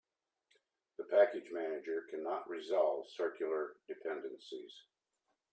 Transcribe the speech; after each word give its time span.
The 0.97 1.03
package 1.03 1.51
manager 1.51 2.07
cannot 2.09 2.49
resolve 2.49 3.05
circular 3.07 3.75
dependencies. 3.87 4.85